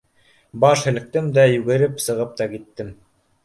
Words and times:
Баш 0.63 0.85
һелктем 0.87 1.29
дә, 1.37 1.45
йүгереп 1.59 2.03
сығып 2.07 2.35
та 2.43 2.51
киттем. 2.57 2.95